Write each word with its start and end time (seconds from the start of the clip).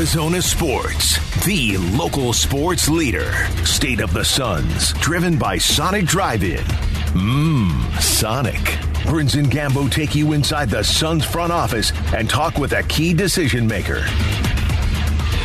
Arizona 0.00 0.40
Sports, 0.40 1.44
the 1.44 1.76
local 1.94 2.32
sports 2.32 2.88
leader. 2.88 3.30
State 3.66 4.00
of 4.00 4.14
the 4.14 4.24
Suns, 4.24 4.94
driven 4.94 5.36
by 5.36 5.58
Sonic 5.58 6.06
Drive 6.06 6.42
In. 6.42 6.64
Mmm, 7.12 8.00
Sonic. 8.00 8.78
Burns 9.04 9.34
and 9.34 9.48
Gambo 9.48 9.90
take 9.90 10.14
you 10.14 10.32
inside 10.32 10.70
the 10.70 10.82
Suns 10.82 11.26
front 11.26 11.52
office 11.52 11.92
and 12.14 12.30
talk 12.30 12.56
with 12.56 12.72
a 12.72 12.82
key 12.84 13.12
decision 13.12 13.66
maker. 13.66 14.02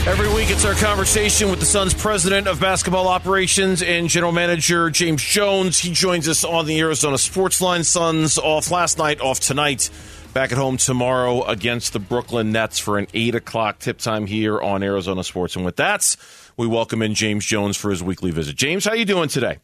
Every 0.07 0.33
week, 0.33 0.49
it's 0.49 0.63
our 0.63 0.75
conversation 0.75 1.49
with 1.49 1.59
the 1.59 1.65
Suns 1.65 1.93
president 1.93 2.47
of 2.47 2.61
basketball 2.61 3.09
operations 3.09 3.81
and 3.81 4.07
general 4.07 4.31
manager, 4.31 4.89
James 4.89 5.21
Jones. 5.21 5.79
He 5.79 5.91
joins 5.91 6.29
us 6.29 6.45
on 6.45 6.65
the 6.65 6.79
Arizona 6.79 7.17
Sports 7.17 7.59
Line. 7.59 7.83
Suns 7.83 8.37
off 8.37 8.71
last 8.71 8.99
night, 8.99 9.19
off 9.19 9.41
tonight. 9.41 9.89
Back 10.35 10.51
at 10.51 10.57
home 10.57 10.75
tomorrow 10.75 11.45
against 11.45 11.93
the 11.93 11.99
Brooklyn 11.99 12.51
Nets 12.51 12.77
for 12.77 12.97
an 12.97 13.07
8 13.13 13.35
o'clock 13.35 13.79
tip 13.79 13.99
time 13.99 14.27
here 14.27 14.59
on 14.59 14.83
Arizona 14.83 15.23
Sports. 15.23 15.55
And 15.55 15.63
with 15.63 15.77
that, 15.77 16.13
we 16.57 16.67
welcome 16.67 17.01
in 17.01 17.13
James 17.13 17.45
Jones 17.45 17.77
for 17.77 17.89
his 17.89 18.03
weekly 18.03 18.31
visit. 18.31 18.57
James, 18.57 18.83
how 18.83 18.91
are 18.91 18.97
you 18.97 19.05
doing 19.05 19.29
today? 19.29 19.59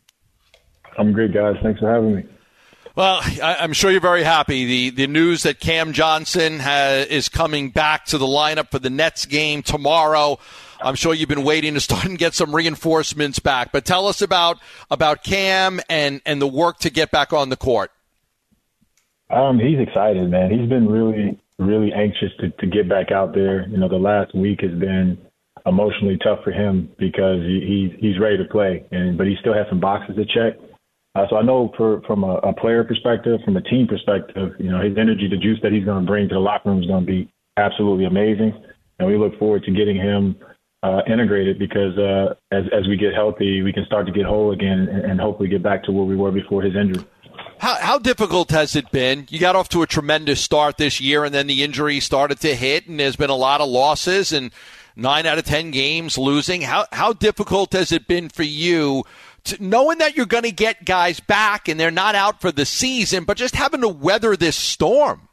I'm 0.97 1.11
great, 1.11 1.33
guys. 1.33 1.57
Thanks 1.61 1.81
for 1.81 1.93
having 1.93 2.15
me. 2.15 2.23
Well, 2.95 3.19
I, 3.21 3.57
am 3.59 3.73
sure 3.73 3.91
you're 3.91 3.99
very 3.99 4.23
happy. 4.23 4.63
The 4.63 4.89
the 4.91 5.07
news 5.07 5.43
that 5.43 5.59
Cam 5.59 5.91
Johnson 5.91 6.59
has, 6.59 7.05
is 7.07 7.27
coming 7.27 7.71
back 7.71 8.05
to 8.05 8.17
the 8.17 8.25
lineup 8.25 8.71
for 8.71 8.79
the 8.79 8.89
Nets 8.89 9.25
game 9.25 9.63
tomorrow. 9.63 10.39
I'm 10.79 10.95
sure 10.95 11.13
you've 11.13 11.27
been 11.27 11.43
waiting 11.43 11.73
to 11.73 11.81
start 11.81 12.05
and 12.05 12.17
get 12.17 12.33
some 12.33 12.55
reinforcements 12.55 13.39
back. 13.39 13.73
But 13.73 13.83
tell 13.83 14.07
us 14.07 14.21
about 14.21 14.57
about 14.89 15.21
Cam 15.25 15.81
and 15.89 16.21
and 16.25 16.41
the 16.41 16.47
work 16.47 16.79
to 16.79 16.89
get 16.89 17.11
back 17.11 17.33
on 17.33 17.49
the 17.49 17.57
court. 17.57 17.91
Um, 19.31 19.59
he's 19.59 19.79
excited, 19.79 20.29
man. 20.29 20.51
He's 20.51 20.69
been 20.69 20.87
really 20.87 21.39
really 21.59 21.93
anxious 21.93 22.31
to 22.39 22.49
to 22.49 22.67
get 22.67 22.89
back 22.89 23.11
out 23.11 23.33
there. 23.33 23.67
You 23.67 23.77
know, 23.77 23.89
the 23.89 23.95
last 23.95 24.35
week 24.35 24.61
has 24.61 24.77
been 24.77 25.17
emotionally 25.65 26.17
tough 26.23 26.39
for 26.43 26.51
him 26.51 26.89
because 26.97 27.41
he, 27.41 27.89
he's 27.91 27.99
he's 27.99 28.19
ready 28.19 28.37
to 28.37 28.45
play, 28.45 28.85
and 28.91 29.17
but 29.17 29.27
he 29.27 29.35
still 29.39 29.53
has 29.53 29.67
some 29.69 29.79
boxes 29.79 30.15
to 30.15 30.25
check 30.25 30.59
uh, 31.13 31.25
so 31.29 31.35
I 31.35 31.41
know 31.41 31.71
for, 31.75 32.01
from 32.07 32.23
a, 32.23 32.35
a, 32.35 32.53
player 32.53 32.85
perspective, 32.85 33.41
from 33.43 33.57
a 33.57 33.61
team 33.61 33.85
perspective, 33.85 34.53
you 34.59 34.71
know, 34.71 34.81
his 34.81 34.97
energy, 34.97 35.27
the 35.29 35.35
juice 35.35 35.59
that 35.61 35.73
he's 35.73 35.83
going 35.83 36.05
to 36.05 36.07
bring 36.07 36.29
to 36.29 36.35
the 36.35 36.39
locker 36.39 36.69
room 36.69 36.81
is 36.81 36.87
going 36.87 37.05
to 37.05 37.11
be 37.11 37.29
absolutely 37.57 38.05
amazing. 38.05 38.53
And 38.97 39.09
we 39.09 39.17
look 39.17 39.37
forward 39.37 39.63
to 39.63 39.71
getting 39.71 39.97
him 39.97 40.37
uh, 40.83 41.01
integrated 41.07 41.59
because 41.59 41.97
uh, 41.97 42.35
as, 42.51 42.63
as 42.71 42.87
we 42.87 42.95
get 42.95 43.13
healthy, 43.13 43.61
we 43.61 43.73
can 43.73 43.85
start 43.85 44.05
to 44.05 44.13
get 44.13 44.25
whole 44.25 44.51
again 44.51 44.87
and, 44.89 45.03
and 45.03 45.19
hopefully 45.19 45.49
get 45.49 45.61
back 45.61 45.83
to 45.83 45.91
where 45.91 46.05
we 46.05 46.15
were 46.15 46.31
before 46.31 46.61
his 46.61 46.75
injury. 46.77 47.03
How, 47.61 47.75
how 47.79 47.99
difficult 47.99 48.49
has 48.49 48.75
it 48.75 48.89
been? 48.89 49.27
You 49.29 49.37
got 49.37 49.55
off 49.55 49.69
to 49.69 49.83
a 49.83 49.87
tremendous 49.87 50.41
start 50.41 50.77
this 50.77 50.99
year, 50.99 51.23
and 51.23 51.31
then 51.31 51.45
the 51.45 51.61
injury 51.61 51.99
started 51.99 52.39
to 52.39 52.55
hit, 52.55 52.87
and 52.87 52.99
there's 52.99 53.15
been 53.15 53.29
a 53.29 53.35
lot 53.35 53.61
of 53.61 53.69
losses 53.69 54.31
and 54.31 54.49
nine 54.95 55.27
out 55.27 55.37
of 55.37 55.45
ten 55.45 55.69
games 55.69 56.17
losing. 56.17 56.63
How 56.63 56.87
how 56.91 57.13
difficult 57.13 57.73
has 57.73 57.91
it 57.91 58.07
been 58.07 58.29
for 58.29 58.41
you 58.41 59.03
to, 59.43 59.63
knowing 59.63 59.99
that 59.99 60.17
you're 60.17 60.25
going 60.25 60.45
to 60.45 60.51
get 60.51 60.85
guys 60.85 61.19
back 61.19 61.67
and 61.67 61.79
they're 61.79 61.91
not 61.91 62.15
out 62.15 62.41
for 62.41 62.51
the 62.51 62.65
season, 62.65 63.25
but 63.25 63.37
just 63.37 63.55
having 63.55 63.81
to 63.81 63.87
weather 63.89 64.35
this 64.35 64.55
storm? 64.55 65.29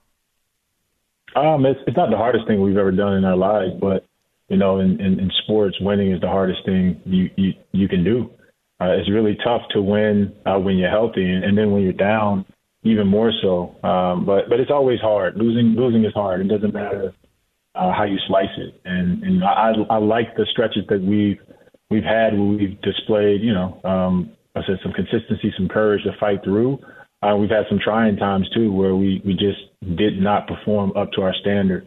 Um, 1.35 1.65
it's, 1.65 1.81
it's 1.87 1.97
not 1.97 2.11
the 2.11 2.19
hardest 2.19 2.47
thing 2.47 2.61
we've 2.61 2.77
ever 2.77 2.93
done 2.93 3.15
in 3.15 3.25
our 3.25 3.39
lives, 3.39 3.73
but 3.81 4.05
you 4.49 4.59
know, 4.59 4.81
in, 4.81 5.01
in, 5.01 5.19
in 5.19 5.31
sports, 5.45 5.79
winning 5.81 6.13
is 6.13 6.21
the 6.21 6.29
hardest 6.29 6.63
thing 6.67 7.01
you 7.07 7.31
you, 7.37 7.55
you 7.73 7.89
can 7.89 8.05
do. 8.05 8.31
Uh, 8.81 8.93
it's 8.93 9.11
really 9.11 9.37
tough 9.45 9.63
to 9.71 9.83
win 9.83 10.33
uh, 10.47 10.59
when 10.59 10.77
you're 10.77 10.91
healthy, 10.91 11.25
and, 11.25 11.45
and 11.45 11.59
then 11.59 11.73
when 11.73 11.83
you're 11.83 11.93
down, 11.93 12.45
even 12.85 13.07
more 13.07 13.33
so. 13.43 13.75
Um, 13.83 14.25
but 14.25 14.49
but 14.49 14.61
it's 14.61 14.71
always 14.71 15.01
hard. 15.01 15.37
Losing 15.37 15.75
losing 15.75 16.05
is 16.05 16.13
hard. 16.15 16.41
It 16.41 16.49
doesn't 16.49 16.73
matter 16.73 17.13
uh, 17.75 17.93
how 17.93 18.05
you 18.05 18.19
slice 18.27 18.55
it. 18.57 18.81
And 18.85 19.23
and 19.23 19.45
I 19.45 19.73
I 19.91 19.99
like 19.99 20.37
the 20.37 20.47
stretches 20.53 20.85
that 20.89 21.01
we've 21.01 21.39
we've 21.91 22.05
had 22.05 22.35
where 22.35 22.49
we've 22.49 22.81
displayed, 22.83 23.41
you 23.43 23.53
know, 23.53 23.81
um, 23.85 24.31
I 24.55 24.61
said 24.67 24.79
some 24.83 24.93
consistency, 24.93 25.53
some 25.57 25.69
courage 25.69 26.03
to 26.05 26.13
fight 26.19 26.45
through. 26.45 26.79
Uh, 27.23 27.37
we've 27.37 27.51
had 27.51 27.65
some 27.69 27.79
trying 27.83 28.17
times 28.17 28.49
too 28.55 28.73
where 28.73 28.95
we, 28.95 29.21
we 29.25 29.33
just 29.33 29.59
did 29.97 30.21
not 30.21 30.47
perform 30.47 30.93
up 30.97 31.11
to 31.13 31.23
our 31.23 31.35
standard. 31.41 31.87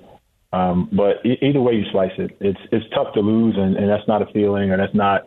Um, 0.53 0.89
but 0.91 1.25
either 1.25 1.61
way 1.61 1.73
you 1.73 1.85
slice 1.91 2.11
it, 2.17 2.35
it's 2.41 2.59
it's 2.73 2.85
tough 2.93 3.13
to 3.13 3.21
lose, 3.21 3.55
and, 3.57 3.77
and 3.77 3.89
that's 3.89 4.05
not 4.07 4.21
a 4.21 4.25
feeling, 4.33 4.69
or 4.69 4.75
that's 4.77 4.93
not 4.93 5.21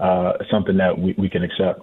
uh, 0.00 0.32
something 0.50 0.76
that 0.78 0.98
we, 0.98 1.14
we 1.18 1.28
can 1.28 1.42
accept. 1.42 1.80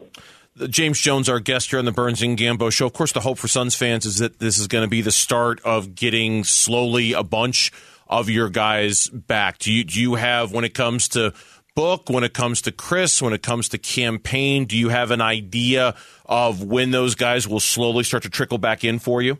James 0.70 1.00
Jones, 1.00 1.30
our 1.30 1.40
guest 1.40 1.70
here 1.70 1.80
on 1.80 1.86
the 1.86 1.92
Burns 1.92 2.22
and 2.22 2.38
Gambo 2.38 2.72
show. 2.72 2.88
Of 2.88 2.94
course, 2.94 3.12
the 3.12 3.20
hope 3.20 3.38
for 3.38 3.48
Suns 3.48 3.76
fans 3.76 4.06
is 4.06 4.18
that 4.18 4.40
this 4.40 4.58
is 4.58 4.68
going 4.68 4.84
to 4.84 4.90
be 4.90 5.02
the 5.02 5.12
start 5.12 5.62
of 5.64 5.94
getting 5.94 6.44
slowly 6.44 7.14
a 7.14 7.24
bunch 7.24 7.72
of 8.08 8.30
your 8.30 8.50
guys 8.50 9.08
back. 9.10 9.60
Do 9.60 9.72
you 9.72 9.84
do 9.84 10.02
you 10.02 10.16
have 10.16 10.52
when 10.52 10.64
it 10.64 10.74
comes 10.74 11.10
to 11.10 11.34
book, 11.76 12.10
when 12.10 12.24
it 12.24 12.34
comes 12.34 12.64
to 12.64 12.72
Chris, 12.72 13.22
when 13.22 13.34
it 13.34 13.44
comes 13.44 13.70
to 13.70 13.78
Cam 13.78 14.18
Payne? 14.18 14.66
Do 14.66 14.76
you 14.76 14.90
have 14.90 15.12
an 15.12 15.22
idea 15.22 15.94
of 16.26 16.64
when 16.64 16.90
those 16.90 17.14
guys 17.14 17.48
will 17.48 17.60
slowly 17.60 18.04
start 18.04 18.24
to 18.24 18.30
trickle 18.30 18.58
back 18.58 18.84
in 18.84 18.98
for 18.98 19.22
you? 19.22 19.38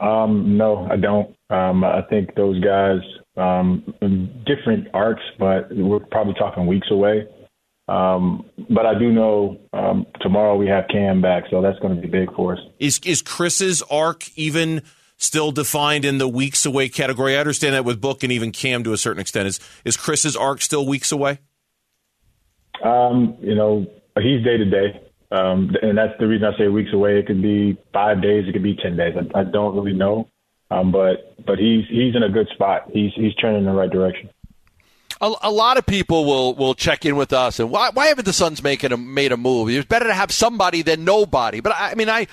Um, 0.00 0.56
no, 0.56 0.86
I 0.88 0.96
don't. 0.96 1.34
Um, 1.50 1.82
I 1.82 2.02
think 2.02 2.36
those 2.36 2.60
guys, 2.60 3.00
um, 3.36 3.82
different 4.46 4.86
arcs, 4.94 5.22
but 5.40 5.74
we're 5.74 5.98
probably 5.98 6.34
talking 6.34 6.68
weeks 6.68 6.86
away. 6.92 7.26
Um, 7.88 8.44
but 8.68 8.84
I 8.84 8.98
do 8.98 9.10
know 9.10 9.58
um, 9.72 10.06
tomorrow 10.20 10.56
we 10.56 10.66
have 10.66 10.84
Cam 10.90 11.22
back, 11.22 11.44
so 11.50 11.62
that's 11.62 11.78
going 11.78 11.96
to 11.96 12.00
be 12.00 12.08
big 12.08 12.34
for 12.34 12.52
us. 12.52 12.58
Is 12.78 13.00
is 13.04 13.22
Chris's 13.22 13.82
arc 13.90 14.28
even 14.36 14.82
still 15.16 15.52
defined 15.52 16.04
in 16.04 16.18
the 16.18 16.28
weeks 16.28 16.66
away 16.66 16.90
category? 16.90 17.36
I 17.36 17.40
understand 17.40 17.74
that 17.74 17.86
with 17.86 18.00
Book 18.00 18.22
and 18.22 18.30
even 18.30 18.52
Cam 18.52 18.84
to 18.84 18.92
a 18.92 18.98
certain 18.98 19.20
extent. 19.20 19.48
Is 19.48 19.60
is 19.84 19.96
Chris's 19.96 20.36
arc 20.36 20.60
still 20.60 20.86
weeks 20.86 21.12
away? 21.12 21.38
Um, 22.84 23.36
you 23.40 23.54
know, 23.54 23.86
he's 24.20 24.44
day 24.44 24.58
to 24.58 24.64
day. 24.64 25.00
Um, 25.30 25.74
and 25.82 25.96
that's 25.96 26.18
the 26.18 26.26
reason 26.26 26.46
I 26.46 26.56
say 26.56 26.68
weeks 26.68 26.92
away. 26.92 27.18
It 27.18 27.26
could 27.26 27.42
be 27.42 27.76
five 27.92 28.22
days, 28.22 28.44
it 28.48 28.52
could 28.52 28.62
be 28.62 28.76
ten 28.76 28.96
days. 28.96 29.14
I, 29.16 29.40
I 29.40 29.44
don't 29.44 29.74
really 29.74 29.92
know, 29.92 30.28
um, 30.70 30.90
but 30.90 31.36
but 31.46 31.58
he's 31.58 31.84
he's 31.88 32.16
in 32.16 32.22
a 32.22 32.30
good 32.30 32.48
spot. 32.54 32.90
He's 32.92 33.12
he's 33.14 33.34
trending 33.34 33.64
in 33.64 33.66
the 33.66 33.72
right 33.72 33.90
direction. 33.90 34.30
A, 35.20 35.32
a, 35.42 35.50
lot 35.50 35.78
of 35.78 35.86
people 35.86 36.24
will, 36.24 36.54
will 36.54 36.74
check 36.74 37.04
in 37.04 37.16
with 37.16 37.32
us 37.32 37.58
and 37.58 37.70
why, 37.70 37.90
why 37.92 38.06
haven't 38.06 38.24
the 38.24 38.32
Suns 38.32 38.62
making 38.62 38.92
a, 38.92 38.96
made 38.96 39.32
a 39.32 39.36
move? 39.36 39.68
It's 39.68 39.86
better 39.86 40.06
to 40.06 40.14
have 40.14 40.30
somebody 40.30 40.82
than 40.82 41.04
nobody. 41.04 41.60
But 41.60 41.72
I, 41.72 41.90
I 41.90 41.94
mean, 41.96 42.08
I 42.08 42.28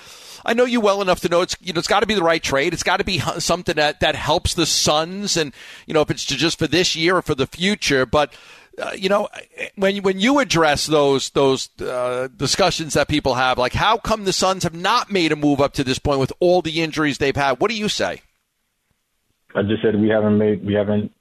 I 0.46 0.54
know 0.54 0.64
you 0.64 0.80
well 0.80 1.02
enough 1.02 1.20
to 1.20 1.28
know 1.28 1.42
it's 1.42 1.56
you 1.60 1.72
know 1.72 1.80
it's 1.80 1.88
got 1.88 2.00
to 2.00 2.06
be 2.06 2.14
the 2.14 2.22
right 2.22 2.42
trade. 2.42 2.72
It's 2.72 2.84
got 2.84 2.98
to 2.98 3.04
be 3.04 3.18
something 3.38 3.74
that 3.74 4.00
that 4.00 4.14
helps 4.14 4.54
the 4.54 4.64
Suns, 4.64 5.36
and 5.36 5.52
you 5.86 5.92
know 5.92 6.00
if 6.00 6.10
it's 6.10 6.24
just 6.24 6.58
for 6.58 6.68
this 6.68 6.94
year 6.94 7.16
or 7.16 7.22
for 7.22 7.34
the 7.34 7.48
future. 7.48 8.06
But 8.06 8.32
uh, 8.80 8.92
you 8.96 9.08
know 9.08 9.28
when 9.74 10.02
when 10.04 10.20
you 10.20 10.38
address 10.38 10.86
those 10.86 11.30
those 11.30 11.68
uh, 11.80 12.28
discussions 12.36 12.94
that 12.94 13.08
people 13.08 13.34
have, 13.34 13.58
like 13.58 13.72
how 13.72 13.96
come 13.98 14.24
the 14.24 14.32
Suns 14.32 14.62
have 14.62 14.74
not 14.74 15.10
made 15.10 15.32
a 15.32 15.36
move 15.36 15.60
up 15.60 15.72
to 15.74 15.84
this 15.84 15.98
point 15.98 16.20
with 16.20 16.32
all 16.38 16.62
the 16.62 16.80
injuries 16.80 17.18
they've 17.18 17.34
had? 17.34 17.58
What 17.58 17.68
do 17.70 17.76
you 17.76 17.88
say? 17.88 18.22
I 19.56 19.62
just 19.62 19.82
said 19.82 20.00
we 20.00 20.08
haven't 20.08 20.38
made 20.38 20.64
we 20.64 20.74
haven't 20.74 21.12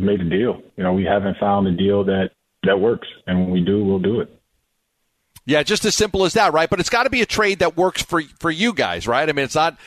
made 0.00 0.20
a 0.20 0.28
deal. 0.28 0.62
You 0.76 0.84
know, 0.84 0.92
we 0.92 1.04
haven't 1.04 1.36
found 1.38 1.66
a 1.66 1.72
deal 1.72 2.04
that 2.04 2.30
that 2.64 2.78
works, 2.78 3.08
and 3.26 3.40
when 3.40 3.50
we 3.50 3.60
do, 3.60 3.84
we'll 3.84 3.98
do 3.98 4.20
it. 4.20 4.28
Yeah, 5.46 5.62
just 5.62 5.84
as 5.84 5.94
simple 5.94 6.24
as 6.24 6.34
that, 6.34 6.52
right? 6.52 6.68
But 6.68 6.80
it's 6.80 6.90
got 6.90 7.04
to 7.04 7.10
be 7.10 7.22
a 7.22 7.26
trade 7.26 7.60
that 7.60 7.76
works 7.76 8.02
for 8.02 8.22
for 8.38 8.50
you 8.50 8.72
guys, 8.72 9.06
right? 9.06 9.28
I 9.28 9.32
mean, 9.32 9.44
it's 9.44 9.54
not, 9.54 9.78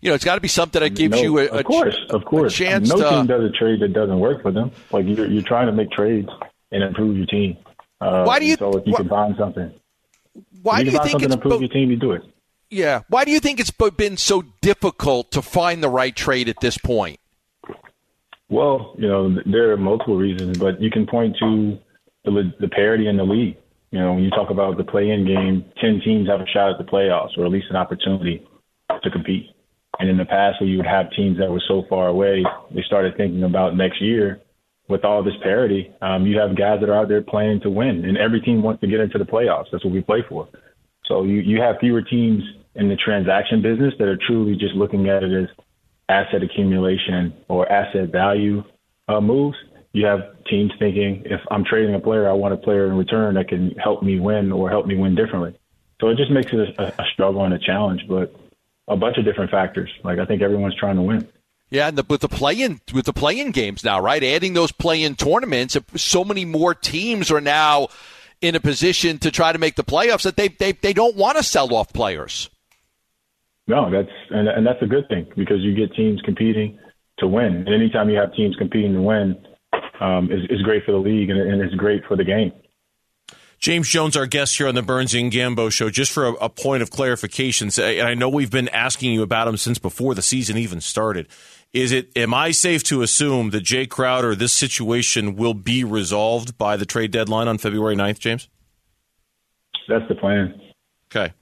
you 0.00 0.08
know, 0.08 0.14
it's 0.14 0.24
got 0.24 0.36
to 0.36 0.40
be 0.40 0.48
something 0.48 0.80
that 0.80 0.90
gives 0.90 1.16
no, 1.16 1.22
you 1.22 1.38
a, 1.38 1.46
of 1.46 1.64
course, 1.64 1.96
a, 2.10 2.16
of 2.16 2.24
course. 2.24 2.52
a 2.52 2.56
chance. 2.56 2.88
No 2.88 2.96
to, 2.96 3.08
team 3.08 3.26
does 3.26 3.44
a 3.44 3.50
trade 3.50 3.80
that 3.80 3.92
doesn't 3.92 4.18
work 4.18 4.42
for 4.42 4.50
them. 4.50 4.72
Like 4.90 5.06
you're 5.06 5.26
you're 5.26 5.42
trying 5.42 5.66
to 5.66 5.72
make 5.72 5.90
trades 5.90 6.28
and 6.70 6.82
improve 6.82 7.16
your 7.16 7.26
team. 7.26 7.56
Uh, 8.00 8.24
why 8.24 8.38
do 8.38 8.46
you? 8.46 8.56
So 8.56 8.76
if 8.78 8.86
you 8.86 8.94
wh- 8.94 8.96
can 8.96 9.08
find 9.08 9.34
something, 9.38 9.72
why 10.62 10.78
you 10.78 10.86
do 10.86 10.90
you 10.92 10.98
think 10.98 11.10
something 11.10 11.26
it's 11.26 11.34
to 11.34 11.42
improve 11.42 11.52
bo- 11.52 11.60
your 11.60 11.68
team? 11.68 11.90
You 11.90 11.96
do 11.96 12.12
it. 12.12 12.22
Yeah. 12.70 13.02
Why 13.08 13.26
do 13.26 13.30
you 13.30 13.38
think 13.38 13.60
it's 13.60 13.70
been 13.70 14.16
so 14.16 14.42
difficult 14.62 15.32
to 15.32 15.42
find 15.42 15.82
the 15.82 15.90
right 15.90 16.16
trade 16.16 16.48
at 16.48 16.58
this 16.60 16.78
point? 16.78 17.20
Well, 18.52 18.94
you 18.98 19.08
know, 19.08 19.34
there 19.46 19.72
are 19.72 19.78
multiple 19.78 20.18
reasons, 20.18 20.58
but 20.58 20.78
you 20.78 20.90
can 20.90 21.06
point 21.06 21.34
to 21.40 21.78
the, 22.26 22.52
the 22.60 22.68
parity 22.68 23.08
in 23.08 23.16
the 23.16 23.24
league. 23.24 23.56
You 23.90 23.98
know, 23.98 24.12
when 24.12 24.24
you 24.24 24.30
talk 24.30 24.50
about 24.50 24.76
the 24.76 24.84
play-in 24.84 25.26
game, 25.26 25.64
ten 25.80 26.02
teams 26.04 26.28
have 26.28 26.42
a 26.42 26.46
shot 26.46 26.70
at 26.70 26.76
the 26.76 26.84
playoffs, 26.84 27.38
or 27.38 27.46
at 27.46 27.50
least 27.50 27.68
an 27.70 27.76
opportunity 27.76 28.46
to 29.02 29.10
compete. 29.10 29.46
And 29.98 30.10
in 30.10 30.18
the 30.18 30.26
past, 30.26 30.60
where 30.60 30.68
you 30.68 30.76
would 30.76 30.86
have 30.86 31.10
teams 31.16 31.38
that 31.38 31.50
were 31.50 31.62
so 31.66 31.84
far 31.88 32.08
away, 32.08 32.44
they 32.74 32.82
started 32.82 33.16
thinking 33.16 33.42
about 33.42 33.74
next 33.74 34.02
year. 34.02 34.42
With 34.88 35.04
all 35.04 35.22
this 35.22 35.34
parity, 35.42 35.90
um, 36.02 36.26
you 36.26 36.38
have 36.38 36.56
guys 36.56 36.80
that 36.80 36.90
are 36.90 36.94
out 36.94 37.08
there 37.08 37.22
playing 37.22 37.60
to 37.60 37.70
win, 37.70 38.04
and 38.04 38.18
every 38.18 38.40
team 38.40 38.62
wants 38.62 38.82
to 38.82 38.86
get 38.86 39.00
into 39.00 39.16
the 39.16 39.24
playoffs. 39.24 39.66
That's 39.72 39.84
what 39.84 39.94
we 39.94 40.02
play 40.02 40.22
for. 40.28 40.48
So 41.06 41.22
you 41.22 41.36
you 41.36 41.62
have 41.62 41.76
fewer 41.80 42.02
teams 42.02 42.42
in 42.74 42.90
the 42.90 42.96
transaction 42.96 43.62
business 43.62 43.94
that 43.98 44.08
are 44.08 44.18
truly 44.26 44.56
just 44.56 44.74
looking 44.74 45.08
at 45.08 45.22
it 45.22 45.32
as 45.32 45.48
asset 46.08 46.42
accumulation 46.42 47.32
or 47.48 47.70
asset 47.70 48.10
value 48.10 48.62
uh, 49.08 49.20
moves 49.20 49.56
you 49.92 50.06
have 50.06 50.20
teams 50.44 50.72
thinking 50.78 51.22
if 51.26 51.40
I'm 51.50 51.64
trading 51.64 51.94
a 51.94 52.00
player, 52.00 52.28
I 52.28 52.32
want 52.32 52.54
a 52.54 52.56
player 52.56 52.86
in 52.86 52.96
return 52.96 53.34
that 53.34 53.48
can 53.48 53.72
help 53.72 54.02
me 54.02 54.18
win 54.18 54.50
or 54.50 54.70
help 54.70 54.86
me 54.86 54.96
win 54.96 55.14
differently. 55.14 55.54
So 56.00 56.08
it 56.08 56.16
just 56.16 56.30
makes 56.30 56.52
it 56.52 56.74
a, 56.78 57.00
a 57.00 57.04
struggle 57.12 57.44
and 57.44 57.54
a 57.54 57.58
challenge, 57.58 58.02
but 58.08 58.34
a 58.88 58.96
bunch 58.96 59.18
of 59.18 59.24
different 59.24 59.50
factors. 59.50 59.90
Like 60.02 60.18
I 60.18 60.24
think 60.24 60.42
everyone's 60.42 60.74
trying 60.76 60.96
to 60.96 61.02
win. 61.02 61.28
Yeah, 61.70 61.88
and 61.88 61.96
the, 61.96 62.04
with 62.06 62.20
the 62.20 62.28
play-in 62.28 62.80
with 62.92 63.06
the 63.06 63.12
play-in 63.12 63.50
games 63.50 63.84
now, 63.84 64.00
right? 64.00 64.22
Adding 64.22 64.54
those 64.54 64.72
play-in 64.72 65.14
tournaments, 65.14 65.76
so 65.96 66.24
many 66.24 66.44
more 66.44 66.74
teams 66.74 67.30
are 67.30 67.40
now 67.40 67.88
in 68.42 68.54
a 68.54 68.60
position 68.60 69.18
to 69.18 69.30
try 69.30 69.52
to 69.52 69.58
make 69.58 69.76
the 69.76 69.84
playoffs 69.84 70.22
that 70.24 70.36
they 70.36 70.48
they, 70.48 70.72
they 70.72 70.92
don't 70.92 71.16
want 71.16 71.36
to 71.36 71.42
sell 71.42 71.72
off 71.74 71.92
players. 71.92 72.50
No, 73.66 73.90
that's 73.90 74.10
and, 74.30 74.48
and 74.48 74.66
that's 74.66 74.82
a 74.82 74.86
good 74.86 75.08
thing 75.08 75.26
because 75.36 75.60
you 75.60 75.74
get 75.74 75.94
teams 75.94 76.20
competing 76.24 76.78
to 77.18 77.28
win. 77.28 77.64
And 77.66 77.68
anytime 77.68 78.10
you 78.10 78.18
have 78.18 78.34
teams 78.34 78.56
competing 78.56 78.94
to 78.94 79.02
win, 79.02 79.36
um, 80.00 80.30
is, 80.32 80.40
is 80.50 80.62
great 80.62 80.84
for 80.84 80.92
the 80.92 80.98
league 80.98 81.30
and, 81.30 81.38
and 81.38 81.62
it's 81.62 81.74
great 81.74 82.02
for 82.06 82.16
the 82.16 82.24
game. 82.24 82.52
James 83.58 83.88
Jones, 83.88 84.16
our 84.16 84.26
guest 84.26 84.56
here 84.58 84.66
on 84.66 84.74
the 84.74 84.82
Burns 84.82 85.14
and 85.14 85.30
Gambo 85.30 85.70
show, 85.70 85.88
just 85.88 86.10
for 86.10 86.26
a, 86.26 86.32
a 86.32 86.48
point 86.48 86.82
of 86.82 86.90
clarification, 86.90 87.70
and 87.80 88.08
I 88.08 88.14
know 88.14 88.28
we've 88.28 88.50
been 88.50 88.68
asking 88.70 89.12
you 89.12 89.22
about 89.22 89.46
him 89.46 89.56
since 89.56 89.78
before 89.78 90.16
the 90.16 90.22
season 90.22 90.56
even 90.56 90.80
started. 90.80 91.28
Is 91.72 91.92
it 91.92 92.10
am 92.16 92.34
I 92.34 92.50
safe 92.50 92.82
to 92.84 93.02
assume 93.02 93.50
that 93.50 93.60
Jay 93.60 93.86
Crowder, 93.86 94.34
this 94.34 94.52
situation 94.52 95.36
will 95.36 95.54
be 95.54 95.84
resolved 95.84 96.58
by 96.58 96.76
the 96.76 96.84
trade 96.84 97.12
deadline 97.12 97.46
on 97.46 97.56
February 97.56 97.94
9th, 97.94 98.18
James? 98.18 98.48
That's 99.88 100.06
the 100.08 100.16
plan. 100.16 100.60
Okay. 101.06 101.32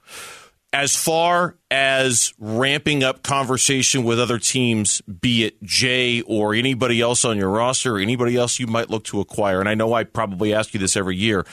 As 0.73 0.95
far 0.95 1.57
as 1.69 2.33
ramping 2.39 3.03
up 3.03 3.23
conversation 3.23 4.05
with 4.05 4.19
other 4.19 4.39
teams, 4.39 5.01
be 5.01 5.43
it 5.43 5.61
Jay 5.63 6.21
or 6.21 6.53
anybody 6.53 7.01
else 7.01 7.25
on 7.25 7.37
your 7.37 7.49
roster 7.49 7.95
or 7.95 7.99
anybody 7.99 8.37
else 8.37 8.57
you 8.57 8.67
might 8.67 8.89
look 8.89 9.03
to 9.05 9.19
acquire, 9.19 9.59
and 9.59 9.67
I 9.67 9.75
know 9.75 9.93
I 9.93 10.05
probably 10.05 10.53
ask 10.53 10.73
you 10.73 10.79
this 10.79 10.95
every 10.95 11.17
year, 11.17 11.45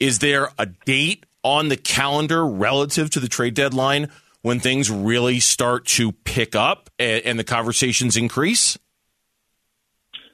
is 0.00 0.18
there 0.18 0.48
a 0.58 0.66
date 0.66 1.24
on 1.44 1.68
the 1.68 1.76
calendar 1.76 2.44
relative 2.44 3.10
to 3.10 3.20
the 3.20 3.28
trade 3.28 3.54
deadline 3.54 4.08
when 4.42 4.58
things 4.58 4.90
really 4.90 5.38
start 5.38 5.86
to 5.86 6.10
pick 6.10 6.56
up 6.56 6.90
and, 6.98 7.24
and 7.24 7.38
the 7.38 7.44
conversations 7.44 8.16
increase? 8.16 8.76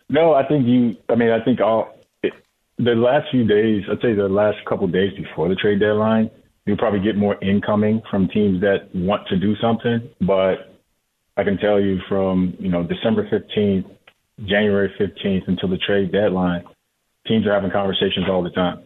No, 0.09 0.33
I 0.35 0.47
think 0.47 0.67
you. 0.67 0.97
I 1.09 1.15
mean, 1.15 1.31
I 1.31 1.45
think 1.45 1.61
all 1.61 1.95
the 2.81 2.95
last 2.95 3.31
few 3.31 3.45
days. 3.45 3.85
I'd 3.91 4.01
say 4.01 4.15
the 4.15 4.29
last 4.29 4.59
couple 4.67 4.89
days 4.89 5.13
before 5.17 5.49
the 5.49 5.55
trade 5.55 5.81
deadline, 5.81 6.31
you'll 6.67 6.77
probably 6.77 7.01
get 7.01 7.17
more 7.17 7.37
incoming 7.43 8.03
from 8.11 8.29
teams 8.29 8.61
that 8.61 8.95
want 8.95 9.27
to 9.29 9.37
do 9.37 9.55
something. 9.57 10.09
But 10.21 10.77
I 11.37 11.45
can 11.45 11.59
tell 11.59 11.81
you 11.81 11.99
from 12.09 12.55
you 12.59 12.69
know 12.69 12.83
December 12.83 13.29
fifteenth, 13.29 13.87
January 14.45 14.93
fifteenth 14.99 15.45
until 15.47 15.69
the 15.69 15.79
trade 15.79 16.13
deadline, 16.13 16.65
teams 17.27 17.47
are 17.47 17.53
having 17.53 17.71
conversations 17.71 18.27
all 18.29 18.43
the 18.43 18.51
time. 18.51 18.83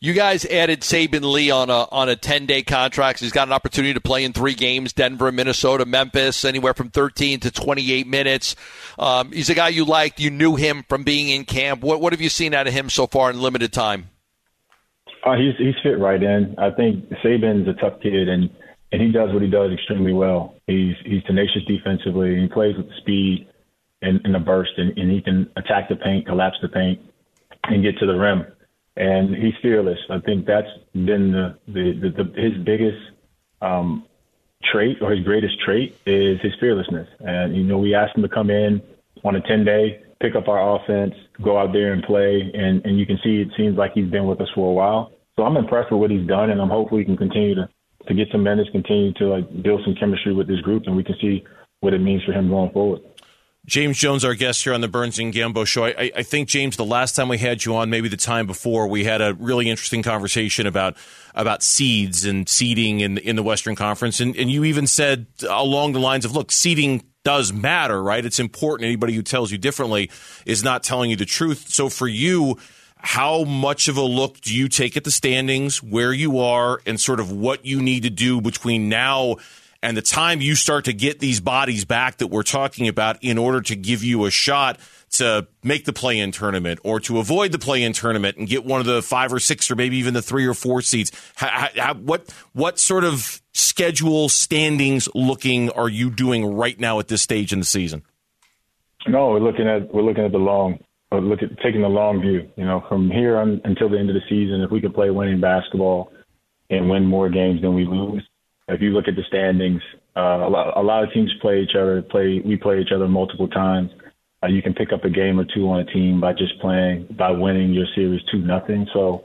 You 0.00 0.12
guys 0.12 0.44
added 0.44 0.82
Saben 0.82 1.32
Lee 1.32 1.50
on 1.50 1.70
a 1.70 1.88
on 1.90 2.08
a 2.08 2.14
ten 2.14 2.46
day 2.46 2.62
contract. 2.62 3.18
He's 3.18 3.32
got 3.32 3.48
an 3.48 3.52
opportunity 3.52 3.94
to 3.94 4.00
play 4.00 4.22
in 4.22 4.32
three 4.32 4.54
games: 4.54 4.92
Denver, 4.92 5.32
Minnesota, 5.32 5.84
Memphis, 5.86 6.44
anywhere 6.44 6.72
from 6.72 6.90
thirteen 6.90 7.40
to 7.40 7.50
twenty 7.50 7.92
eight 7.92 8.06
minutes. 8.06 8.54
Um, 8.96 9.32
he's 9.32 9.50
a 9.50 9.54
guy 9.54 9.70
you 9.70 9.84
liked. 9.84 10.20
You 10.20 10.30
knew 10.30 10.54
him 10.54 10.84
from 10.88 11.02
being 11.02 11.30
in 11.30 11.44
camp. 11.44 11.82
What 11.82 12.00
what 12.00 12.12
have 12.12 12.20
you 12.20 12.28
seen 12.28 12.54
out 12.54 12.68
of 12.68 12.72
him 12.72 12.88
so 12.88 13.08
far 13.08 13.28
in 13.28 13.40
limited 13.40 13.72
time? 13.72 14.10
Uh, 15.28 15.36
he's 15.36 15.56
he's 15.58 15.74
fit 15.82 15.98
right 15.98 16.22
in. 16.22 16.54
I 16.58 16.70
think 16.70 17.04
Saben's 17.22 17.68
a 17.68 17.74
tough 17.74 18.00
kid, 18.00 18.28
and 18.28 18.50
and 18.92 19.02
he 19.02 19.12
does 19.12 19.32
what 19.32 19.42
he 19.42 19.50
does 19.50 19.72
extremely 19.72 20.12
well. 20.12 20.54
He's 20.66 20.94
he's 21.04 21.22
tenacious 21.24 21.64
defensively. 21.66 22.40
He 22.40 22.48
plays 22.48 22.76
with 22.76 22.90
speed 22.96 23.48
and, 24.00 24.20
and 24.24 24.34
a 24.36 24.40
burst, 24.40 24.72
and, 24.76 24.96
and 24.96 25.10
he 25.10 25.20
can 25.20 25.50
attack 25.56 25.88
the 25.88 25.96
paint, 25.96 26.26
collapse 26.26 26.56
the 26.62 26.68
paint, 26.68 27.00
and 27.64 27.82
get 27.82 27.98
to 27.98 28.06
the 28.06 28.14
rim 28.14 28.46
and 28.98 29.34
he's 29.34 29.54
fearless. 29.62 29.98
I 30.10 30.18
think 30.18 30.44
that's 30.44 30.68
been 30.92 31.30
the, 31.30 31.56
the, 31.68 31.92
the, 31.92 32.24
the 32.24 32.40
his 32.40 32.58
biggest 32.64 32.98
um, 33.62 34.04
trait 34.72 34.98
or 35.00 35.12
his 35.12 35.24
greatest 35.24 35.54
trait 35.64 35.96
is 36.04 36.40
his 36.40 36.52
fearlessness. 36.58 37.08
And 37.20 37.56
you 37.56 37.62
know, 37.62 37.78
we 37.78 37.94
asked 37.94 38.16
him 38.16 38.22
to 38.22 38.28
come 38.28 38.50
in 38.50 38.82
on 39.24 39.36
a 39.36 39.40
10 39.40 39.64
day, 39.64 40.02
pick 40.20 40.34
up 40.34 40.48
our 40.48 40.76
offense, 40.76 41.14
go 41.40 41.56
out 41.56 41.72
there 41.72 41.92
and 41.92 42.02
play, 42.02 42.50
and 42.52 42.84
and 42.84 42.98
you 42.98 43.06
can 43.06 43.18
see 43.22 43.40
it 43.40 43.48
seems 43.56 43.78
like 43.78 43.92
he's 43.94 44.10
been 44.10 44.26
with 44.26 44.40
us 44.40 44.48
for 44.54 44.68
a 44.68 44.74
while. 44.74 45.12
So 45.38 45.44
I'm 45.44 45.56
impressed 45.56 45.92
with 45.92 46.00
what 46.00 46.10
he's 46.10 46.26
done, 46.26 46.50
and 46.50 46.60
I'm 46.60 46.68
hopeful 46.68 46.98
he 46.98 47.04
can 47.04 47.16
continue 47.16 47.54
to 47.54 47.68
to 48.08 48.14
get 48.14 48.26
some 48.32 48.42
minutes, 48.42 48.68
continue 48.72 49.12
to 49.14 49.26
like 49.26 49.62
build 49.62 49.82
some 49.84 49.94
chemistry 49.94 50.34
with 50.34 50.48
this 50.48 50.60
group, 50.60 50.84
and 50.86 50.96
we 50.96 51.04
can 51.04 51.14
see 51.20 51.44
what 51.80 51.94
it 51.94 52.00
means 52.00 52.24
for 52.24 52.32
him 52.32 52.48
going 52.48 52.72
forward. 52.72 53.02
James 53.64 53.98
Jones, 53.98 54.24
our 54.24 54.34
guest 54.34 54.64
here 54.64 54.72
on 54.72 54.80
the 54.80 54.88
Burns 54.88 55.18
and 55.18 55.32
Gambo 55.32 55.64
show. 55.66 55.84
I, 55.84 56.10
I, 56.16 56.22
think 56.22 56.48
James, 56.48 56.76
the 56.76 56.86
last 56.86 57.14
time 57.14 57.28
we 57.28 57.36
had 57.36 57.64
you 57.64 57.76
on, 57.76 57.90
maybe 57.90 58.08
the 58.08 58.16
time 58.16 58.46
before, 58.46 58.88
we 58.88 59.04
had 59.04 59.20
a 59.20 59.34
really 59.34 59.68
interesting 59.68 60.02
conversation 60.02 60.66
about 60.66 60.96
about 61.36 61.62
seeds 61.62 62.24
and 62.24 62.48
seeding 62.48 62.98
in 62.98 63.18
in 63.18 63.36
the 63.36 63.42
Western 63.44 63.76
Conference, 63.76 64.18
and, 64.18 64.34
and 64.36 64.50
you 64.50 64.64
even 64.64 64.88
said 64.88 65.26
along 65.48 65.92
the 65.92 66.00
lines 66.00 66.24
of, 66.24 66.32
look, 66.32 66.50
seeding 66.50 67.04
does 67.22 67.52
matter, 67.52 68.02
right? 68.02 68.24
It's 68.24 68.40
important. 68.40 68.86
Anybody 68.86 69.12
who 69.12 69.22
tells 69.22 69.52
you 69.52 69.58
differently 69.58 70.10
is 70.46 70.64
not 70.64 70.82
telling 70.82 71.10
you 71.10 71.16
the 71.16 71.26
truth. 71.26 71.68
So 71.68 71.88
for 71.88 72.08
you, 72.08 72.58
how 72.98 73.44
much 73.44 73.88
of 73.88 73.96
a 73.96 74.02
look 74.02 74.40
do 74.40 74.54
you 74.54 74.68
take 74.68 74.96
at 74.96 75.04
the 75.04 75.10
standings, 75.10 75.82
where 75.82 76.12
you 76.12 76.38
are, 76.38 76.80
and 76.86 77.00
sort 77.00 77.20
of 77.20 77.32
what 77.32 77.64
you 77.64 77.80
need 77.80 78.02
to 78.04 78.10
do 78.10 78.40
between 78.40 78.88
now? 78.88 79.36
and 79.82 79.96
the 79.96 80.02
time 80.02 80.40
you 80.40 80.54
start 80.54 80.86
to 80.86 80.92
get 80.92 81.20
these 81.20 81.40
bodies 81.40 81.84
back 81.84 82.18
that 82.18 82.28
we're 82.28 82.42
talking 82.42 82.88
about 82.88 83.16
in 83.22 83.38
order 83.38 83.60
to 83.60 83.76
give 83.76 84.02
you 84.02 84.24
a 84.24 84.30
shot 84.30 84.78
to 85.10 85.46
make 85.62 85.84
the 85.84 85.92
play 85.92 86.18
in 86.18 86.32
tournament 86.32 86.80
or 86.84 87.00
to 87.00 87.18
avoid 87.18 87.52
the 87.52 87.58
play 87.58 87.82
in 87.82 87.92
tournament 87.92 88.36
and 88.36 88.48
get 88.48 88.64
one 88.64 88.80
of 88.80 88.86
the 88.86 89.00
five 89.00 89.32
or 89.32 89.38
six 89.38 89.70
or 89.70 89.76
maybe 89.76 89.96
even 89.96 90.14
the 90.14 90.22
three 90.22 90.46
or 90.46 90.54
four 90.54 90.82
seeds. 90.82 91.12
How, 91.36 91.68
how, 91.76 91.94
what, 91.94 92.34
what 92.52 92.78
sort 92.78 93.04
of 93.04 93.40
schedule 93.54 94.28
standings 94.28 95.08
looking 95.14 95.70
are 95.70 95.88
you 95.88 96.10
doing 96.10 96.44
right 96.44 96.78
now 96.78 96.98
at 96.98 97.08
this 97.08 97.22
stage 97.22 97.52
in 97.52 97.60
the 97.60 97.64
season? 97.64 98.02
No, 99.06 99.30
we're 99.30 99.40
looking 99.40 99.66
at 99.66 99.94
we're 99.94 100.02
looking 100.02 100.24
at 100.24 100.32
the 100.32 100.38
long, 100.38 100.80
look 101.12 101.42
at 101.42 101.56
taking 101.62 101.82
the 101.82 101.88
long 101.88 102.20
view. 102.20 102.48
You 102.56 102.64
know, 102.64 102.84
from 102.88 103.10
here 103.10 103.38
on, 103.38 103.60
until 103.64 103.88
the 103.88 103.98
end 103.98 104.10
of 104.10 104.14
the 104.14 104.28
season, 104.28 104.62
if 104.62 104.70
we 104.70 104.80
could 104.80 104.94
play 104.94 105.10
winning 105.10 105.40
basketball 105.40 106.12
and 106.70 106.88
win 106.88 107.06
more 107.06 107.28
games 107.30 107.62
than 107.62 107.74
we 107.74 107.86
lose, 107.86 108.22
if 108.68 108.82
you 108.82 108.90
look 108.90 109.08
at 109.08 109.16
the 109.16 109.22
standings, 109.26 109.80
uh, 110.16 110.46
a, 110.46 110.50
lot, 110.50 110.76
a 110.76 110.82
lot 110.82 111.04
of 111.04 111.12
teams 111.12 111.32
play 111.40 111.60
each 111.60 111.74
other. 111.74 112.02
Play 112.02 112.42
we 112.44 112.56
play 112.56 112.80
each 112.80 112.92
other 112.94 113.08
multiple 113.08 113.48
times. 113.48 113.90
Uh, 114.42 114.48
you 114.48 114.62
can 114.62 114.74
pick 114.74 114.92
up 114.92 115.04
a 115.04 115.10
game 115.10 115.40
or 115.40 115.46
two 115.54 115.68
on 115.68 115.80
a 115.80 115.84
team 115.86 116.20
by 116.20 116.32
just 116.32 116.60
playing 116.60 117.06
by 117.18 117.30
winning 117.30 117.72
your 117.72 117.86
series 117.94 118.20
two 118.30 118.38
nothing. 118.38 118.86
So 118.92 119.24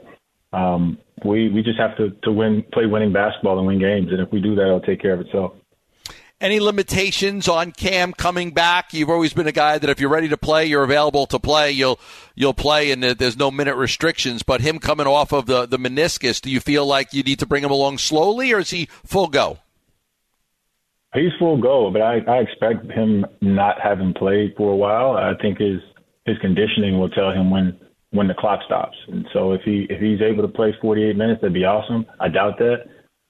um, 0.52 0.98
we 1.24 1.50
we 1.50 1.62
just 1.62 1.78
have 1.78 1.96
to 1.98 2.10
to 2.22 2.32
win, 2.32 2.64
play 2.72 2.86
winning 2.86 3.12
basketball 3.12 3.58
and 3.58 3.66
win 3.66 3.78
games. 3.78 4.08
And 4.10 4.20
if 4.20 4.32
we 4.32 4.40
do 4.40 4.54
that, 4.54 4.62
it'll 4.62 4.80
take 4.80 5.02
care 5.02 5.14
of 5.14 5.20
itself. 5.20 5.52
Any 6.44 6.60
limitations 6.60 7.48
on 7.48 7.72
Cam 7.72 8.12
coming 8.12 8.50
back? 8.50 8.92
You've 8.92 9.08
always 9.08 9.32
been 9.32 9.46
a 9.46 9.52
guy 9.52 9.78
that 9.78 9.88
if 9.88 9.98
you're 9.98 10.10
ready 10.10 10.28
to 10.28 10.36
play, 10.36 10.66
you're 10.66 10.84
available 10.84 11.24
to 11.28 11.38
play. 11.38 11.70
You'll 11.70 11.98
you'll 12.34 12.52
play, 12.52 12.90
and 12.90 13.02
there's 13.02 13.38
no 13.38 13.50
minute 13.50 13.76
restrictions. 13.76 14.42
But 14.42 14.60
him 14.60 14.78
coming 14.78 15.06
off 15.06 15.32
of 15.32 15.46
the 15.46 15.64
the 15.64 15.78
meniscus, 15.78 16.42
do 16.42 16.50
you 16.50 16.60
feel 16.60 16.84
like 16.84 17.14
you 17.14 17.22
need 17.22 17.38
to 17.38 17.46
bring 17.46 17.64
him 17.64 17.70
along 17.70 17.96
slowly, 17.96 18.52
or 18.52 18.58
is 18.58 18.68
he 18.68 18.90
full 19.06 19.28
go? 19.28 19.60
He's 21.14 21.32
full 21.38 21.56
go, 21.56 21.90
but 21.90 22.02
I, 22.02 22.18
I 22.18 22.40
expect 22.40 22.92
him 22.92 23.24
not 23.40 23.80
having 23.80 24.12
played 24.12 24.52
for 24.54 24.70
a 24.70 24.76
while. 24.76 25.12
I 25.12 25.32
think 25.40 25.56
his 25.56 25.80
his 26.26 26.36
conditioning 26.42 26.98
will 26.98 27.08
tell 27.08 27.30
him 27.30 27.50
when 27.50 27.74
when 28.10 28.28
the 28.28 28.34
clock 28.34 28.60
stops. 28.66 28.98
And 29.08 29.26
so 29.32 29.52
if 29.52 29.62
he 29.62 29.86
if 29.88 29.98
he's 29.98 30.20
able 30.20 30.42
to 30.42 30.52
play 30.52 30.74
48 30.78 31.16
minutes, 31.16 31.40
that'd 31.40 31.54
be 31.54 31.64
awesome. 31.64 32.04
I 32.20 32.28
doubt 32.28 32.58
that. 32.58 32.84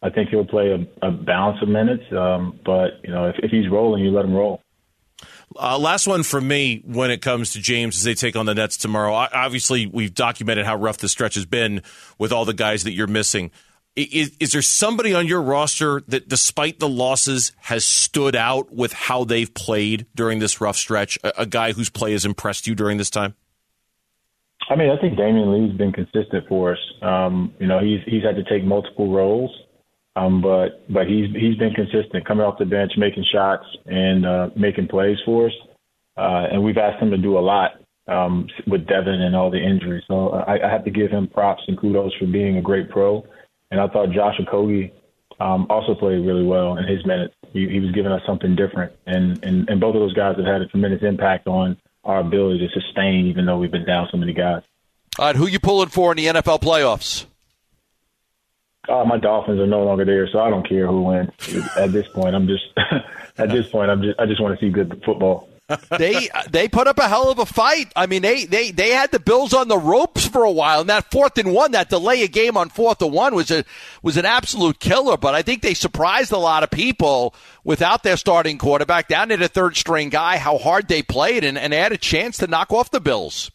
I 0.04 0.10
think 0.10 0.28
he'll 0.28 0.44
play 0.44 0.70
a, 0.70 1.06
a 1.06 1.10
balance 1.10 1.62
of 1.62 1.68
minutes. 1.68 2.04
Um, 2.12 2.60
but 2.64 3.00
you 3.02 3.10
know, 3.10 3.26
if, 3.26 3.36
if 3.38 3.50
he's 3.50 3.68
rolling, 3.70 4.04
you 4.04 4.10
let 4.10 4.26
him 4.26 4.34
roll. 4.34 4.60
Uh, 5.56 5.78
last 5.78 6.06
one 6.06 6.22
for 6.22 6.40
me 6.40 6.82
when 6.84 7.10
it 7.10 7.22
comes 7.22 7.52
to 7.52 7.60
James 7.60 7.96
as 7.96 8.02
they 8.02 8.14
take 8.14 8.36
on 8.36 8.44
the 8.44 8.54
Nets 8.54 8.76
tomorrow. 8.76 9.14
Obviously, 9.14 9.86
we've 9.86 10.12
documented 10.12 10.66
how 10.66 10.76
rough 10.76 10.98
the 10.98 11.08
stretch 11.08 11.36
has 11.36 11.46
been 11.46 11.82
with 12.18 12.32
all 12.32 12.44
the 12.44 12.52
guys 12.54 12.84
that 12.84 12.92
you're 12.92 13.06
missing. 13.06 13.50
Is, 13.96 14.36
is, 14.40 14.50
there 14.50 14.60
somebody 14.60 15.14
on 15.14 15.28
your 15.28 15.40
roster 15.40 16.02
that, 16.08 16.28
despite 16.28 16.80
the 16.80 16.88
losses, 16.88 17.52
has 17.58 17.84
stood 17.84 18.34
out 18.34 18.74
with 18.74 18.92
how 18.92 19.22
they've 19.22 19.52
played 19.54 20.06
during 20.16 20.40
this 20.40 20.60
rough 20.60 20.76
stretch? 20.76 21.16
A, 21.22 21.42
a 21.42 21.46
guy 21.46 21.72
whose 21.72 21.90
play 21.90 22.10
has 22.12 22.26
impressed 22.26 22.66
you 22.66 22.74
during 22.74 22.98
this 22.98 23.08
time? 23.08 23.36
I 24.68 24.74
mean, 24.74 24.90
I 24.90 25.00
think 25.00 25.16
Damion 25.16 25.52
Lee's 25.52 25.78
been 25.78 25.92
consistent 25.92 26.48
for 26.48 26.72
us. 26.72 26.78
Um, 27.02 27.54
you 27.60 27.68
know, 27.68 27.78
he's 27.78 28.00
he's 28.06 28.24
had 28.24 28.34
to 28.34 28.44
take 28.44 28.64
multiple 28.64 29.12
roles, 29.14 29.50
um, 30.16 30.40
but 30.40 30.84
but 30.92 31.06
he's 31.06 31.30
he's 31.34 31.56
been 31.56 31.74
consistent, 31.74 32.26
coming 32.26 32.44
off 32.44 32.58
the 32.58 32.64
bench, 32.64 32.92
making 32.96 33.24
shots 33.32 33.64
and 33.86 34.24
uh, 34.24 34.50
making 34.56 34.88
plays 34.88 35.18
for 35.24 35.46
us. 35.46 35.52
Uh, 36.16 36.46
and 36.52 36.62
we've 36.62 36.78
asked 36.78 37.02
him 37.02 37.10
to 37.10 37.18
do 37.18 37.36
a 37.36 37.40
lot 37.40 37.72
um, 38.06 38.46
with 38.66 38.86
Devin 38.86 39.20
and 39.20 39.34
all 39.34 39.50
the 39.50 39.58
injuries. 39.58 40.04
So 40.06 40.30
I, 40.30 40.64
I 40.64 40.70
have 40.70 40.84
to 40.84 40.90
give 40.90 41.10
him 41.10 41.26
props 41.26 41.62
and 41.66 41.76
kudos 41.78 42.14
for 42.18 42.26
being 42.26 42.56
a 42.56 42.62
great 42.62 42.88
pro. 42.88 43.26
And 43.70 43.80
I 43.80 43.88
thought 43.88 44.10
Josh 44.10 44.38
Okogie 44.38 44.92
um, 45.40 45.66
also 45.68 45.94
played 45.94 46.24
really 46.24 46.44
well 46.44 46.76
in 46.76 46.86
his 46.86 47.04
minutes. 47.04 47.34
He, 47.52 47.68
he 47.68 47.80
was 47.80 47.90
giving 47.92 48.12
us 48.12 48.22
something 48.26 48.54
different, 48.54 48.92
and, 49.06 49.42
and 49.44 49.68
and 49.68 49.80
both 49.80 49.94
of 49.94 50.00
those 50.00 50.14
guys 50.14 50.36
have 50.36 50.46
had 50.46 50.60
a 50.60 50.66
tremendous 50.66 51.02
impact 51.02 51.46
on 51.46 51.76
our 52.04 52.20
ability 52.20 52.66
to 52.66 52.80
sustain, 52.80 53.26
even 53.26 53.46
though 53.46 53.58
we've 53.58 53.70
been 53.70 53.86
down 53.86 54.08
so 54.10 54.16
many 54.16 54.32
guys. 54.32 54.62
All 55.18 55.26
right, 55.26 55.36
who 55.36 55.46
you 55.46 55.60
pulling 55.60 55.88
for 55.88 56.12
in 56.12 56.16
the 56.18 56.26
NFL 56.26 56.60
playoffs? 56.60 57.26
Uh, 58.88 59.04
my 59.04 59.18
Dolphins 59.18 59.60
are 59.60 59.66
no 59.66 59.84
longer 59.84 60.04
there, 60.04 60.28
so 60.28 60.40
I 60.40 60.50
don't 60.50 60.68
care 60.68 60.86
who 60.86 61.02
wins. 61.02 61.30
At 61.76 61.92
this 61.92 62.08
point, 62.08 62.34
I'm 62.34 62.46
just 62.46 62.64
at 63.38 63.50
this 63.50 63.68
point, 63.68 63.90
I'm 63.90 64.02
just 64.02 64.18
I 64.18 64.26
just 64.26 64.40
want 64.40 64.58
to 64.58 64.64
see 64.64 64.70
good 64.70 65.02
football. 65.04 65.48
they 65.98 66.28
they 66.50 66.68
put 66.68 66.86
up 66.86 66.98
a 66.98 67.08
hell 67.08 67.30
of 67.30 67.38
a 67.38 67.46
fight. 67.46 67.90
I 67.96 68.06
mean, 68.06 68.20
they, 68.20 68.44
they 68.44 68.70
they 68.70 68.90
had 68.90 69.10
the 69.10 69.18
Bills 69.18 69.54
on 69.54 69.68
the 69.68 69.78
ropes 69.78 70.26
for 70.26 70.44
a 70.44 70.50
while, 70.50 70.80
and 70.80 70.90
that 70.90 71.10
fourth 71.10 71.38
and 71.38 71.54
one, 71.54 71.72
that 71.72 71.88
delay 71.88 72.22
a 72.22 72.28
game 72.28 72.58
on 72.58 72.68
fourth 72.68 73.00
and 73.00 73.12
one 73.12 73.34
was 73.34 73.50
a 73.50 73.64
was 74.02 74.18
an 74.18 74.26
absolute 74.26 74.78
killer. 74.78 75.16
But 75.16 75.34
I 75.34 75.40
think 75.40 75.62
they 75.62 75.72
surprised 75.72 76.32
a 76.32 76.38
lot 76.38 76.64
of 76.64 76.70
people 76.70 77.34
without 77.64 78.02
their 78.02 78.18
starting 78.18 78.58
quarterback 78.58 79.08
down 79.08 79.28
to 79.28 79.38
the 79.38 79.48
third 79.48 79.76
string 79.76 80.10
guy. 80.10 80.36
How 80.36 80.58
hard 80.58 80.88
they 80.88 81.02
played, 81.02 81.44
and, 81.44 81.56
and 81.56 81.72
they 81.72 81.78
had 81.78 81.92
a 81.92 81.98
chance 81.98 82.36
to 82.38 82.46
knock 82.46 82.70
off 82.70 82.90
the 82.90 83.00
Bills. 83.00 83.50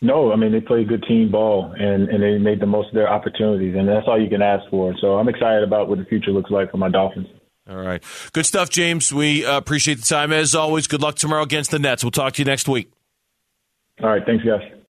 No, 0.00 0.32
I 0.32 0.36
mean 0.36 0.52
they 0.52 0.60
played 0.60 0.88
good 0.88 1.02
team 1.02 1.30
ball 1.30 1.74
and 1.76 2.08
and 2.08 2.22
they 2.22 2.38
made 2.38 2.60
the 2.60 2.66
most 2.66 2.88
of 2.88 2.94
their 2.94 3.10
opportunities, 3.10 3.74
and 3.76 3.88
that's 3.88 4.06
all 4.06 4.20
you 4.20 4.28
can 4.28 4.42
ask 4.42 4.68
for. 4.70 4.94
So 5.00 5.18
I'm 5.18 5.28
excited 5.28 5.64
about 5.64 5.88
what 5.88 5.98
the 5.98 6.04
future 6.04 6.30
looks 6.30 6.50
like 6.50 6.70
for 6.70 6.76
my 6.76 6.88
Dolphins. 6.88 7.26
All 7.68 7.76
right. 7.76 8.02
Good 8.32 8.46
stuff, 8.46 8.70
James. 8.70 9.12
We 9.12 9.44
uh, 9.44 9.58
appreciate 9.58 9.96
the 9.96 10.04
time 10.04 10.32
as 10.32 10.54
always. 10.54 10.86
Good 10.86 11.02
luck 11.02 11.16
tomorrow 11.16 11.42
against 11.42 11.70
the 11.70 11.78
Nets. 11.78 12.02
We'll 12.02 12.10
talk 12.10 12.34
to 12.34 12.40
you 12.40 12.46
next 12.46 12.66
week. 12.66 12.90
All 14.02 14.08
right. 14.08 14.24
Thanks, 14.24 14.44
guys. 14.44 14.77